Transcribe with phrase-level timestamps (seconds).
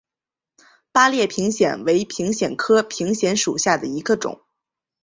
[0.91, 4.41] 八列平藓为平藓科平藓属下的一个种。